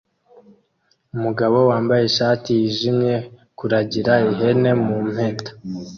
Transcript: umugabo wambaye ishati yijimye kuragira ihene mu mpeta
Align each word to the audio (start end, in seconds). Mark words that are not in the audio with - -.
umugabo 1.15 1.57
wambaye 1.69 2.03
ishati 2.05 2.49
yijimye 2.59 3.15
kuragira 3.57 4.13
ihene 4.31 4.71
mu 4.83 4.97
mpeta 5.11 5.51